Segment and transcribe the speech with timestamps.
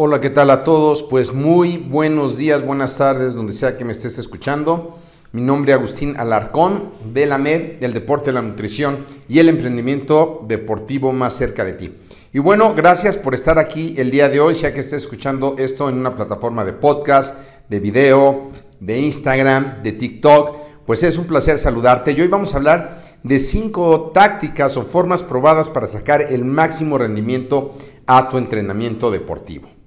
[0.00, 1.02] Hola, ¿qué tal a todos?
[1.02, 4.96] Pues muy buenos días, buenas tardes, donde sea que me estés escuchando.
[5.32, 10.44] Mi nombre es Agustín Alarcón, de la MED, del deporte, la nutrición y el emprendimiento
[10.46, 11.96] deportivo más cerca de ti.
[12.32, 15.88] Y bueno, gracias por estar aquí el día de hoy, sea que estés escuchando esto
[15.88, 17.34] en una plataforma de podcast,
[17.68, 20.58] de video, de Instagram, de TikTok.
[20.86, 22.12] Pues es un placer saludarte.
[22.12, 26.98] Y hoy vamos a hablar de cinco tácticas o formas probadas para sacar el máximo
[26.98, 27.74] rendimiento
[28.06, 29.77] a tu entrenamiento deportivo.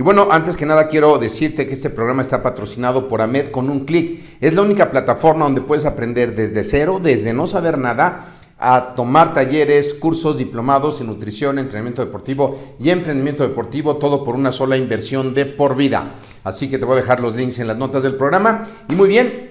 [0.00, 3.68] Y bueno, antes que nada quiero decirte que este programa está patrocinado por AMED con
[3.68, 4.38] un clic.
[4.40, 9.34] Es la única plataforma donde puedes aprender desde cero, desde no saber nada, a tomar
[9.34, 15.34] talleres, cursos, diplomados en nutrición, entrenamiento deportivo y emprendimiento deportivo, todo por una sola inversión
[15.34, 16.14] de por vida.
[16.44, 18.62] Así que te voy a dejar los links en las notas del programa.
[18.88, 19.50] Y muy bien,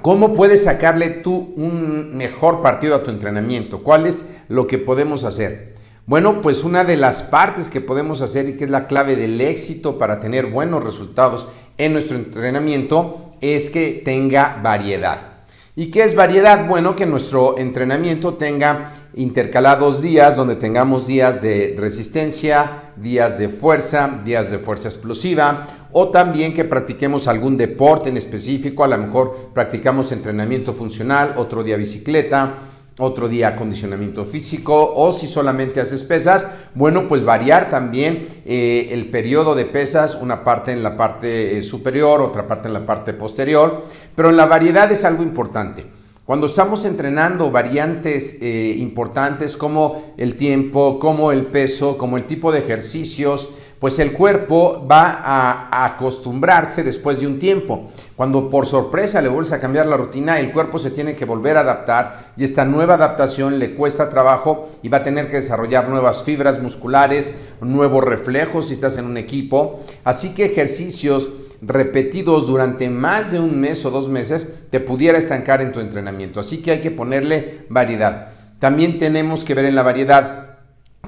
[0.00, 3.82] ¿cómo puedes sacarle tú un mejor partido a tu entrenamiento?
[3.82, 5.75] ¿Cuál es lo que podemos hacer?
[6.06, 9.40] Bueno, pues una de las partes que podemos hacer y que es la clave del
[9.40, 15.18] éxito para tener buenos resultados en nuestro entrenamiento es que tenga variedad.
[15.74, 16.68] ¿Y qué es variedad?
[16.68, 24.20] Bueno, que nuestro entrenamiento tenga intercalados días donde tengamos días de resistencia, días de fuerza,
[24.24, 29.50] días de fuerza explosiva o también que practiquemos algún deporte en específico, a lo mejor
[29.52, 32.54] practicamos entrenamiento funcional, otro día bicicleta,
[32.98, 39.10] otro día acondicionamiento físico o si solamente haces pesas, bueno, pues variar también eh, el
[39.10, 43.12] periodo de pesas, una parte en la parte eh, superior, otra parte en la parte
[43.12, 43.84] posterior,
[44.14, 45.86] pero en la variedad es algo importante.
[46.24, 52.50] Cuando estamos entrenando variantes eh, importantes como el tiempo, como el peso, como el tipo
[52.50, 57.90] de ejercicios, pues el cuerpo va a, acostumbrarse después de un tiempo.
[58.14, 61.56] Cuando por sorpresa le vuelves a cambiar la rutina, el cuerpo se tiene que volver
[61.56, 65.88] a adaptar y esta nueva adaptación le cuesta trabajo y va a tener que desarrollar
[65.88, 69.80] nuevas fibras musculares, nuevos reflejos si estás en un equipo.
[70.04, 75.60] Así que ejercicios repetidos durante más de un mes o dos meses te pudiera estancar
[75.60, 76.40] en tu entrenamiento.
[76.40, 78.28] Así que hay que ponerle variedad.
[78.58, 80.45] También tenemos que ver en la variedad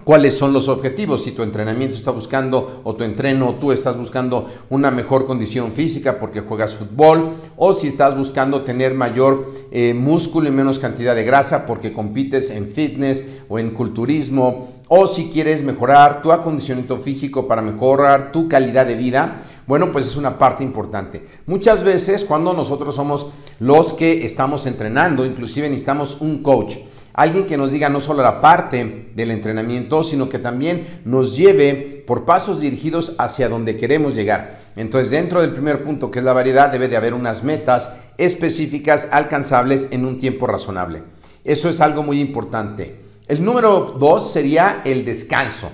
[0.09, 1.23] cuáles son los objetivos.
[1.23, 5.73] Si tu entrenamiento está buscando o tu entreno o tú estás buscando una mejor condición
[5.73, 11.15] física porque juegas fútbol o si estás buscando tener mayor eh, músculo y menos cantidad
[11.15, 16.97] de grasa porque compites en fitness o en culturismo o si quieres mejorar tu acondicionamiento
[17.01, 19.43] físico para mejorar tu calidad de vida.
[19.67, 21.23] Bueno, pues es una parte importante.
[21.45, 23.27] Muchas veces cuando nosotros somos
[23.59, 26.77] los que estamos entrenando, inclusive necesitamos un coach.
[27.19, 32.05] Alguien que nos diga no solo la parte del entrenamiento, sino que también nos lleve
[32.07, 34.61] por pasos dirigidos hacia donde queremos llegar.
[34.77, 39.09] Entonces, dentro del primer punto, que es la variedad, debe de haber unas metas específicas
[39.11, 41.03] alcanzables en un tiempo razonable.
[41.43, 43.01] Eso es algo muy importante.
[43.27, 45.73] El número dos sería el descanso.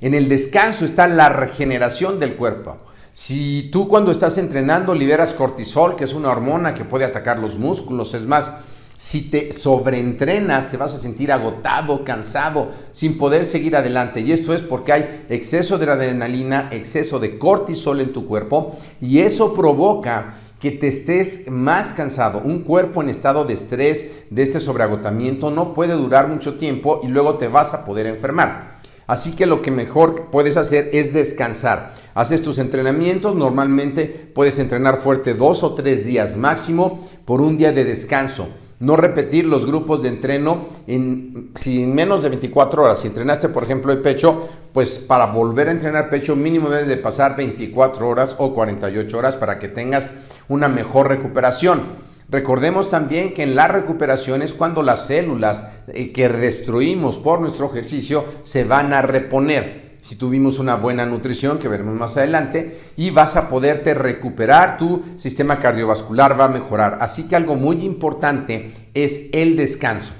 [0.00, 2.76] En el descanso está la regeneración del cuerpo.
[3.14, 7.58] Si tú cuando estás entrenando liberas cortisol, que es una hormona que puede atacar los
[7.58, 8.52] músculos, es más,
[8.96, 14.20] Si te sobreentrenas, te vas a sentir agotado, cansado, sin poder seguir adelante.
[14.20, 19.18] Y esto es porque hay exceso de adrenalina, exceso de cortisol en tu cuerpo y
[19.20, 22.40] eso provoca que te estés más cansado.
[22.42, 27.08] Un cuerpo en estado de estrés, de este sobreagotamiento, no puede durar mucho tiempo y
[27.08, 28.74] luego te vas a poder enfermar.
[29.06, 31.94] Así que lo que mejor puedes hacer es descansar.
[32.14, 37.72] Haces tus entrenamientos, normalmente puedes entrenar fuerte dos o tres días máximo por un día
[37.72, 38.48] de descanso.
[38.84, 41.52] No repetir los grupos de entreno en,
[41.94, 43.00] menos de 24 horas.
[43.00, 46.98] Si entrenaste, por ejemplo, el pecho, pues para volver a entrenar pecho mínimo debes de
[46.98, 50.06] pasar 24 horas o 48 horas para que tengas
[50.48, 51.82] una mejor recuperación.
[52.28, 57.70] Recordemos también que en la recuperación es cuando las células eh, que destruimos por nuestro
[57.70, 59.83] ejercicio se van a reponer.
[60.04, 65.02] Si tuvimos una buena nutrición, que veremos más adelante, y vas a poderte recuperar, tu
[65.16, 66.98] sistema cardiovascular va a mejorar.
[67.00, 70.12] Así que algo muy importante es el descanso.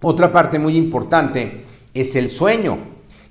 [0.00, 1.62] Otra parte muy importante
[1.92, 2.78] es el sueño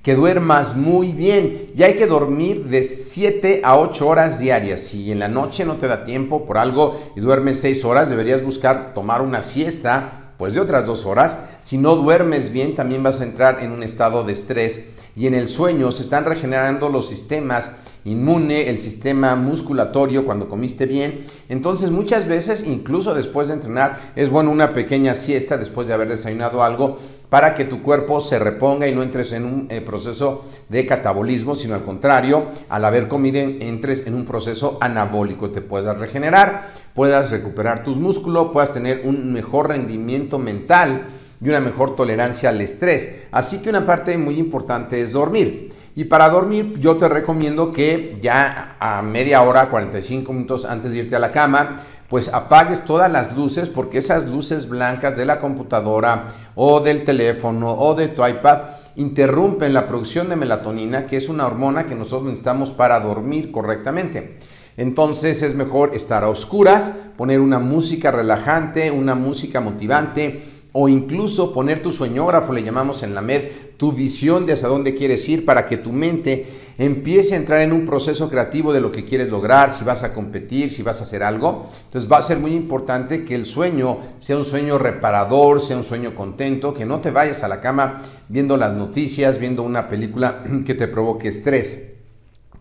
[0.03, 4.81] que duermas muy bien y hay que dormir de 7 a 8 horas diarias.
[4.81, 8.43] Si en la noche no te da tiempo por algo y duermes 6 horas, deberías
[8.43, 11.37] buscar tomar una siesta pues de otras 2 horas.
[11.61, 14.79] Si no duermes bien, también vas a entrar en un estado de estrés
[15.15, 17.69] y en el sueño se están regenerando los sistemas
[18.05, 21.27] inmune, el sistema musculatorio cuando comiste bien.
[21.47, 26.09] Entonces muchas veces, incluso después de entrenar, es bueno una pequeña siesta después de haber
[26.09, 26.97] desayunado algo
[27.31, 31.55] para que tu cuerpo se reponga y no entres en un eh, proceso de catabolismo,
[31.55, 37.31] sino al contrario, al haber comido entres en un proceso anabólico, te puedas regenerar, puedas
[37.31, 41.03] recuperar tus músculos, puedas tener un mejor rendimiento mental
[41.39, 43.07] y una mejor tolerancia al estrés.
[43.31, 45.73] Así que una parte muy importante es dormir.
[45.95, 50.97] Y para dormir yo te recomiendo que ya a media hora, 45 minutos antes de
[50.97, 55.39] irte a la cama, pues apagues todas las luces porque esas luces blancas de la
[55.39, 58.63] computadora o del teléfono o de tu iPad
[58.97, 64.39] interrumpen la producción de melatonina, que es una hormona que nosotros necesitamos para dormir correctamente.
[64.75, 70.43] Entonces es mejor estar a oscuras, poner una música relajante, una música motivante
[70.73, 73.43] o incluso poner tu sueñógrafo, le llamamos en la MED,
[73.77, 77.73] tu visión de hacia dónde quieres ir para que tu mente empiece a entrar en
[77.73, 81.03] un proceso creativo de lo que quieres lograr, si vas a competir, si vas a
[81.03, 81.67] hacer algo.
[81.85, 85.83] Entonces va a ser muy importante que el sueño sea un sueño reparador, sea un
[85.83, 90.43] sueño contento, que no te vayas a la cama viendo las noticias, viendo una película
[90.65, 91.77] que te provoque estrés.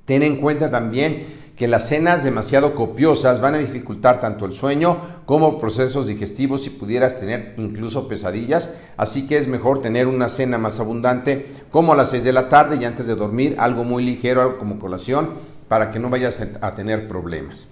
[0.05, 4.97] Ten en cuenta también que las cenas demasiado copiosas van a dificultar tanto el sueño
[5.27, 10.57] como procesos digestivos y pudieras tener incluso pesadillas, así que es mejor tener una cena
[10.57, 14.03] más abundante como a las 6 de la tarde y antes de dormir algo muy
[14.03, 15.35] ligero, algo como colación,
[15.69, 17.67] para que no vayas a tener problemas.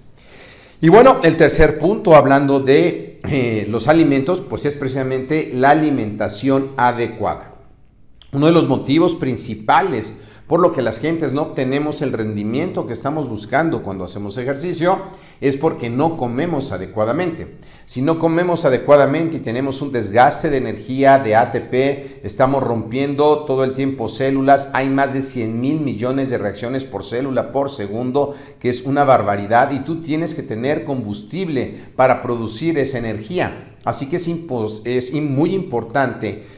[0.82, 6.72] Y bueno, el tercer punto, hablando de eh, los alimentos, pues es precisamente la alimentación
[6.76, 7.54] adecuada.
[8.32, 10.12] Uno de los motivos principales
[10.48, 14.98] por lo que las gentes no obtenemos el rendimiento que estamos buscando cuando hacemos ejercicio,
[15.42, 17.58] es porque no comemos adecuadamente.
[17.84, 23.62] Si no comemos adecuadamente y tenemos un desgaste de energía, de ATP, estamos rompiendo todo
[23.62, 28.34] el tiempo células, hay más de 100 mil millones de reacciones por célula por segundo,
[28.58, 33.76] que es una barbaridad, y tú tienes que tener combustible para producir esa energía.
[33.84, 34.28] Así que es,
[34.84, 36.57] es muy importante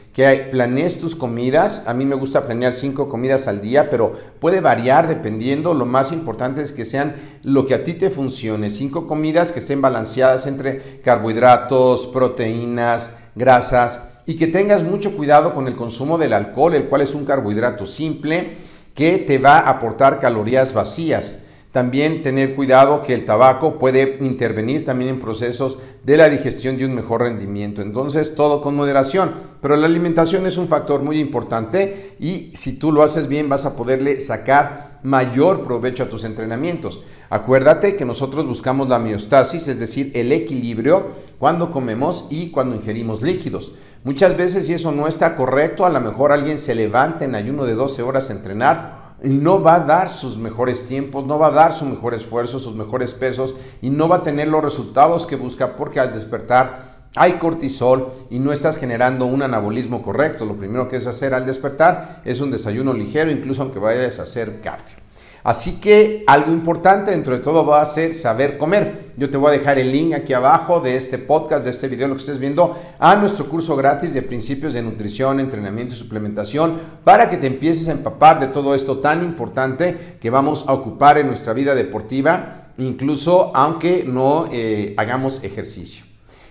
[0.51, 1.83] planees tus comidas.
[1.87, 5.75] A mí me gusta planear cinco comidas al día, pero puede variar dependiendo.
[5.75, 8.71] Lo más importante es que sean lo que a ti te funcione.
[8.71, 15.67] Cinco comidas que estén balanceadas entre carbohidratos, proteínas, grasas y que tengas mucho cuidado con
[15.67, 18.59] el consumo del alcohol, el cual es un carbohidrato simple
[18.95, 21.39] que te va a aportar calorías vacías.
[21.73, 26.85] También tener cuidado que el tabaco puede intervenir también en procesos de la digestión y
[26.85, 27.81] un mejor rendimiento.
[27.81, 29.35] Entonces, todo con moderación.
[29.61, 33.67] Pero la alimentación es un factor muy importante y si tú lo haces bien vas
[33.67, 37.05] a poderle sacar mayor provecho a tus entrenamientos.
[37.31, 41.09] Acuérdate que nosotros buscamos la miostasis, es decir, el equilibrio
[41.39, 43.73] cuando comemos y cuando ingerimos líquidos.
[44.03, 47.65] Muchas veces si eso no está correcto, a lo mejor alguien se levanta en ayuno
[47.65, 51.53] de 12 horas a entrenar no va a dar sus mejores tiempos, no va a
[51.53, 55.37] dar su mejor esfuerzo, sus mejores pesos y no va a tener los resultados que
[55.37, 60.45] busca porque al despertar hay cortisol y no estás generando un anabolismo correcto.
[60.45, 64.23] Lo primero que es hacer al despertar es un desayuno ligero, incluso aunque vayas a
[64.23, 65.00] hacer cardio.
[65.43, 69.13] Así que algo importante dentro de todo va a ser saber comer.
[69.17, 72.09] Yo te voy a dejar el link aquí abajo de este podcast, de este video,
[72.09, 76.79] lo que estés viendo, a nuestro curso gratis de principios de nutrición, entrenamiento y suplementación,
[77.05, 81.17] para que te empieces a empapar de todo esto tan importante que vamos a ocupar
[81.19, 86.05] en nuestra vida deportiva, incluso aunque no eh, hagamos ejercicio.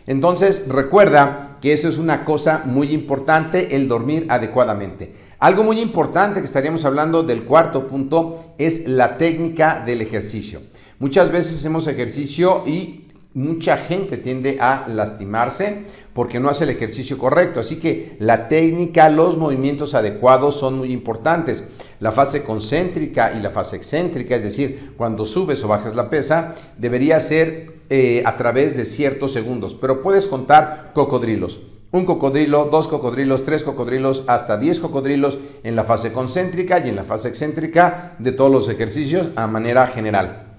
[0.08, 5.14] Entonces, recuerda que eso es una cosa muy importante, el dormir adecuadamente.
[5.40, 10.62] Algo muy importante que estaríamos hablando del cuarto punto es la técnica del ejercicio.
[11.00, 17.18] Muchas veces hacemos ejercicio y mucha gente tiende a lastimarse porque no hace el ejercicio
[17.18, 17.62] correcto.
[17.62, 21.64] Así que la técnica, los movimientos adecuados son muy importantes.
[22.02, 26.54] La fase concéntrica y la fase excéntrica, es decir, cuando subes o bajas la pesa,
[26.78, 31.60] debería ser eh, a través de ciertos segundos, pero puedes contar cocodrilos.
[31.92, 36.96] Un cocodrilo, dos cocodrilos, tres cocodrilos, hasta diez cocodrilos en la fase concéntrica y en
[36.96, 40.50] la fase excéntrica de todos los ejercicios a manera general.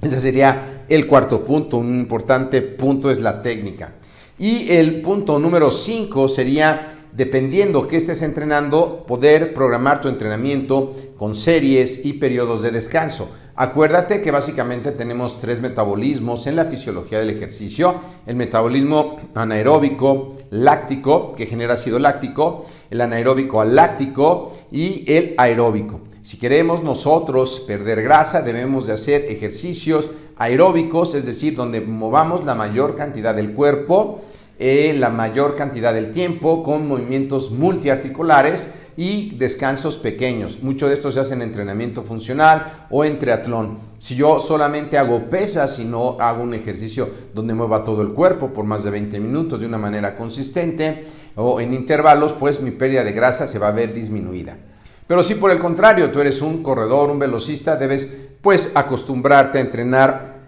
[0.00, 1.76] Ese sería el cuarto punto.
[1.76, 3.92] Un importante punto es la técnica.
[4.38, 11.34] Y el punto número 5 sería, dependiendo que estés entrenando, poder programar tu entrenamiento con
[11.34, 13.28] series y periodos de descanso.
[13.56, 17.96] Acuérdate que básicamente tenemos tres metabolismos en la fisiología del ejercicio.
[18.26, 26.00] El metabolismo anaeróbico láctico, que genera ácido láctico, el anaeróbico aláctico y el aeróbico.
[26.22, 32.54] Si queremos nosotros perder grasa, debemos de hacer ejercicios aeróbicos, es decir, donde movamos la
[32.54, 34.22] mayor cantidad del cuerpo,
[34.58, 38.68] eh, la mayor cantidad del tiempo, con movimientos multiarticulares
[39.00, 40.62] y descansos pequeños.
[40.62, 43.78] Mucho de esto se hace en entrenamiento funcional o en triatlón.
[43.98, 48.52] Si yo solamente hago pesas y no hago un ejercicio donde mueva todo el cuerpo
[48.52, 53.02] por más de 20 minutos de una manera consistente o en intervalos, pues mi pérdida
[53.02, 54.58] de grasa se va a ver disminuida.
[55.06, 58.06] Pero si por el contrario tú eres un corredor, un velocista, debes
[58.42, 60.39] pues acostumbrarte a entrenar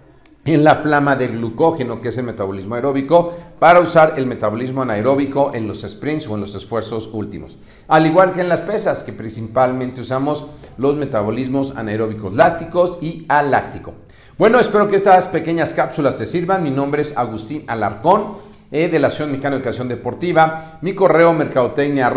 [0.44, 5.52] en la flama del glucógeno, que es el metabolismo aeróbico, para usar el metabolismo anaeróbico
[5.54, 7.58] en los sprints o en los esfuerzos últimos.
[7.87, 10.46] Al igual que en las pesas, que principalmente usamos
[10.78, 13.94] los metabolismos anaeróbicos lácticos y aláctico.
[14.37, 16.64] Bueno, espero que estas pequeñas cápsulas te sirvan.
[16.64, 20.78] Mi nombre es Agustín Alarcón eh, de la Acción Mexicana de Educación Deportiva.
[20.80, 22.10] Mi correo mercadotecnia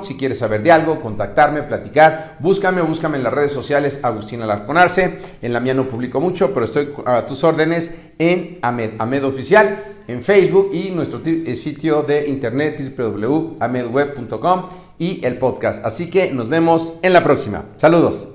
[0.00, 5.18] Si quieres saber de algo, contactarme, platicar, búscame búscame en las redes sociales Agustín Alarconarse.
[5.42, 9.84] En la mía no publico mucho, pero estoy a tus órdenes en Amed, Amed Oficial,
[10.08, 15.84] en Facebook y nuestro eh, sitio de internet www.amedweb.com y el podcast.
[15.84, 17.66] Así que nos vemos en la próxima.
[17.76, 18.31] Saludos.